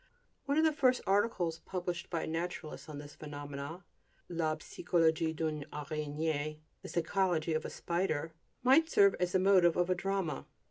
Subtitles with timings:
[0.45, 3.83] One of the first articles published by a naturalist on these phenomena,
[4.29, 8.33] La Psychologie d'une Araignée (The Psychology of a Spider)
[8.63, 10.47] might serve as the motive of a drama.